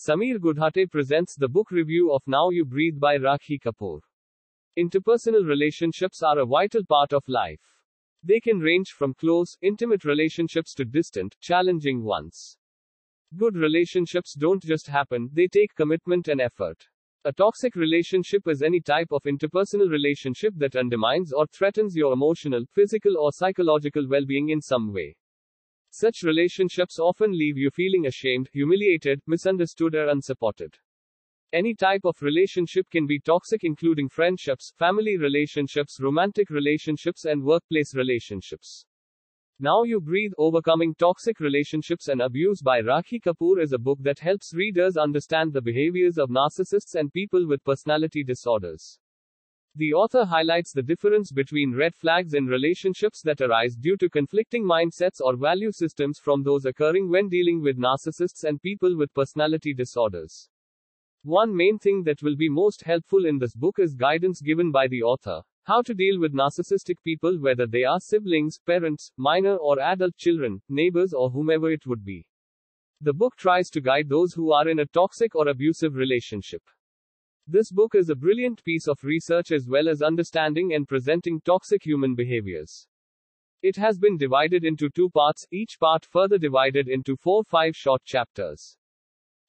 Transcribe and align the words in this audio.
Samir 0.00 0.38
Gudhate 0.38 0.90
presents 0.90 1.36
the 1.36 1.46
book 1.46 1.70
review 1.70 2.10
of 2.10 2.22
Now 2.26 2.48
You 2.48 2.64
Breathe 2.64 2.98
by 2.98 3.18
Rakhi 3.18 3.60
Kapoor. 3.60 4.00
Interpersonal 4.78 5.46
relationships 5.46 6.22
are 6.22 6.38
a 6.38 6.46
vital 6.46 6.82
part 6.86 7.12
of 7.12 7.22
life. 7.28 7.60
They 8.22 8.40
can 8.40 8.60
range 8.60 8.92
from 8.96 9.12
close, 9.12 9.58
intimate 9.60 10.06
relationships 10.06 10.72
to 10.76 10.86
distant, 10.86 11.36
challenging 11.42 12.02
ones. 12.02 12.56
Good 13.36 13.56
relationships 13.56 14.32
don't 14.32 14.62
just 14.62 14.86
happen, 14.86 15.28
they 15.34 15.48
take 15.48 15.74
commitment 15.74 16.28
and 16.28 16.40
effort. 16.40 16.82
A 17.26 17.32
toxic 17.34 17.76
relationship 17.76 18.48
is 18.48 18.62
any 18.62 18.80
type 18.80 19.08
of 19.12 19.24
interpersonal 19.24 19.90
relationship 19.90 20.54
that 20.56 20.76
undermines 20.76 21.30
or 21.30 21.46
threatens 21.46 21.94
your 21.94 22.14
emotional, 22.14 22.64
physical, 22.72 23.18
or 23.18 23.32
psychological 23.32 24.08
well 24.08 24.24
being 24.24 24.48
in 24.48 24.62
some 24.62 24.94
way. 24.94 25.14
Such 25.90 26.22
relationships 26.22 26.98
often 26.98 27.32
leave 27.32 27.58
you 27.58 27.70
feeling 27.70 28.06
ashamed, 28.06 28.48
humiliated, 28.52 29.20
misunderstood, 29.26 29.96
or 29.96 30.08
unsupported. 30.08 30.78
Any 31.52 31.74
type 31.74 32.02
of 32.04 32.22
relationship 32.22 32.88
can 32.90 33.08
be 33.08 33.18
toxic, 33.18 33.64
including 33.64 34.08
friendships, 34.08 34.72
family 34.78 35.18
relationships, 35.18 35.98
romantic 36.00 36.48
relationships, 36.48 37.24
and 37.24 37.42
workplace 37.42 37.92
relationships. 37.94 38.86
Now 39.58 39.82
You 39.82 40.00
Breathe 40.00 40.32
Overcoming 40.38 40.94
Toxic 40.94 41.40
Relationships 41.40 42.06
and 42.06 42.22
Abuse 42.22 42.62
by 42.62 42.80
Rakhi 42.80 43.20
Kapoor 43.20 43.60
is 43.60 43.72
a 43.72 43.78
book 43.78 43.98
that 44.02 44.20
helps 44.20 44.54
readers 44.54 44.96
understand 44.96 45.52
the 45.52 45.60
behaviors 45.60 46.18
of 46.18 46.30
narcissists 46.30 46.94
and 46.94 47.12
people 47.12 47.48
with 47.48 47.64
personality 47.64 48.22
disorders. 48.22 48.98
The 49.76 49.92
author 49.94 50.24
highlights 50.24 50.72
the 50.72 50.82
difference 50.82 51.30
between 51.30 51.76
red 51.76 51.94
flags 51.94 52.34
in 52.34 52.46
relationships 52.46 53.22
that 53.22 53.40
arise 53.40 53.76
due 53.76 53.96
to 53.98 54.10
conflicting 54.10 54.64
mindsets 54.64 55.20
or 55.20 55.36
value 55.36 55.70
systems 55.70 56.18
from 56.18 56.42
those 56.42 56.64
occurring 56.64 57.08
when 57.08 57.28
dealing 57.28 57.62
with 57.62 57.78
narcissists 57.78 58.42
and 58.42 58.60
people 58.60 58.96
with 58.96 59.14
personality 59.14 59.72
disorders. 59.72 60.48
One 61.22 61.54
main 61.54 61.78
thing 61.78 62.02
that 62.02 62.20
will 62.20 62.34
be 62.34 62.48
most 62.48 62.82
helpful 62.82 63.26
in 63.26 63.38
this 63.38 63.54
book 63.54 63.78
is 63.78 63.94
guidance 63.94 64.40
given 64.40 64.72
by 64.72 64.88
the 64.88 65.02
author. 65.02 65.40
How 65.62 65.82
to 65.82 65.94
deal 65.94 66.18
with 66.18 66.34
narcissistic 66.34 66.96
people, 67.04 67.38
whether 67.38 67.68
they 67.68 67.84
are 67.84 68.00
siblings, 68.00 68.58
parents, 68.58 69.12
minor 69.16 69.54
or 69.54 69.78
adult 69.78 70.16
children, 70.16 70.60
neighbors, 70.68 71.12
or 71.12 71.30
whomever 71.30 71.70
it 71.70 71.86
would 71.86 72.04
be. 72.04 72.26
The 73.02 73.12
book 73.12 73.36
tries 73.36 73.70
to 73.70 73.80
guide 73.80 74.08
those 74.08 74.32
who 74.32 74.50
are 74.50 74.68
in 74.68 74.80
a 74.80 74.86
toxic 74.86 75.36
or 75.36 75.46
abusive 75.46 75.94
relationship. 75.94 76.62
This 77.52 77.72
book 77.72 77.96
is 77.96 78.10
a 78.10 78.14
brilliant 78.14 78.62
piece 78.62 78.86
of 78.86 79.02
research 79.02 79.50
as 79.50 79.66
well 79.66 79.88
as 79.88 80.02
understanding 80.02 80.74
and 80.74 80.86
presenting 80.86 81.40
toxic 81.40 81.84
human 81.84 82.14
behaviors. 82.14 82.86
It 83.60 83.74
has 83.74 83.98
been 83.98 84.16
divided 84.16 84.64
into 84.64 84.88
two 84.88 85.10
parts, 85.10 85.48
each 85.50 85.76
part 85.80 86.04
further 86.04 86.38
divided 86.38 86.86
into 86.86 87.16
four 87.16 87.42
five 87.42 87.74
short 87.74 88.04
chapters. 88.04 88.76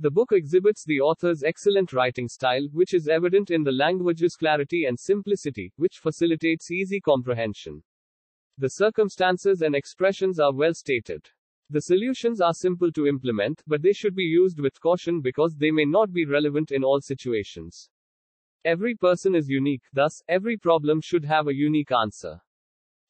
The 0.00 0.10
book 0.10 0.32
exhibits 0.32 0.84
the 0.84 0.98
author's 0.98 1.44
excellent 1.44 1.92
writing 1.92 2.26
style, 2.26 2.66
which 2.72 2.94
is 2.94 3.06
evident 3.06 3.52
in 3.52 3.62
the 3.62 3.70
language's 3.70 4.34
clarity 4.34 4.86
and 4.86 4.98
simplicity, 4.98 5.72
which 5.76 6.00
facilitates 6.02 6.72
easy 6.72 7.00
comprehension. 7.00 7.80
The 8.58 8.70
circumstances 8.70 9.62
and 9.62 9.76
expressions 9.76 10.40
are 10.40 10.52
well 10.52 10.74
stated. 10.74 11.30
The 11.70 11.80
solutions 11.80 12.40
are 12.40 12.52
simple 12.52 12.92
to 12.92 13.06
implement, 13.06 13.62
but 13.66 13.80
they 13.80 13.92
should 13.92 14.14
be 14.14 14.24
used 14.24 14.60
with 14.60 14.80
caution 14.80 15.20
because 15.22 15.56
they 15.56 15.70
may 15.70 15.86
not 15.86 16.12
be 16.12 16.26
relevant 16.26 16.72
in 16.72 16.84
all 16.84 17.00
situations. 17.00 17.88
Every 18.64 18.94
person 18.94 19.34
is 19.34 19.48
unique, 19.48 19.82
thus, 19.92 20.22
every 20.28 20.56
problem 20.56 21.00
should 21.02 21.24
have 21.24 21.48
a 21.48 21.54
unique 21.54 21.92
answer. 21.92 22.40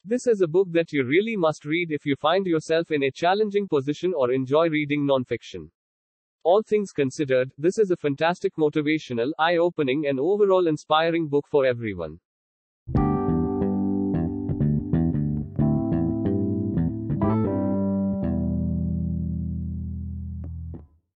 This 0.04 0.26
is 0.26 0.40
a 0.40 0.46
book 0.46 0.68
that 0.72 0.92
you 0.92 1.04
really 1.04 1.36
must 1.36 1.64
read 1.64 1.90
if 1.90 2.04
you 2.04 2.14
find 2.14 2.46
yourself 2.46 2.90
in 2.90 3.04
a 3.04 3.10
challenging 3.10 3.66
position 3.66 4.12
or 4.14 4.32
enjoy 4.32 4.68
reading 4.68 5.06
nonfiction. 5.06 5.70
All 6.42 6.62
things 6.62 6.92
considered, 6.92 7.50
this 7.56 7.78
is 7.78 7.90
a 7.90 7.96
fantastic 7.96 8.54
motivational, 8.56 9.32
eye 9.38 9.56
opening, 9.56 10.06
and 10.06 10.20
overall 10.20 10.66
inspiring 10.66 11.26
book 11.26 11.46
for 11.48 11.64
everyone. 11.64 12.20